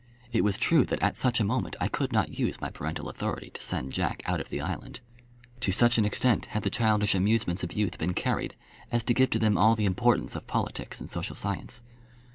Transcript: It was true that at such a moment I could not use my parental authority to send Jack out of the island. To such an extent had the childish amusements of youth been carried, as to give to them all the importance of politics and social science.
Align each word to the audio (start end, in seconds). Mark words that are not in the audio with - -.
It 0.31 0.43
was 0.43 0.57
true 0.57 0.83
that 0.85 1.03
at 1.03 1.15
such 1.15 1.39
a 1.39 1.43
moment 1.43 1.75
I 1.79 1.87
could 1.87 2.11
not 2.11 2.39
use 2.39 2.59
my 2.59 2.71
parental 2.71 3.07
authority 3.07 3.51
to 3.51 3.61
send 3.61 3.93
Jack 3.93 4.23
out 4.25 4.39
of 4.41 4.49
the 4.49 4.59
island. 4.59 4.99
To 5.59 5.71
such 5.71 5.99
an 5.99 6.05
extent 6.05 6.47
had 6.57 6.63
the 6.63 6.71
childish 6.71 7.13
amusements 7.13 7.63
of 7.63 7.73
youth 7.73 7.99
been 7.99 8.15
carried, 8.15 8.55
as 8.91 9.03
to 9.03 9.13
give 9.13 9.29
to 9.29 9.37
them 9.37 9.59
all 9.59 9.75
the 9.75 9.85
importance 9.85 10.35
of 10.35 10.47
politics 10.47 10.99
and 10.99 11.07
social 11.07 11.35
science. 11.35 11.83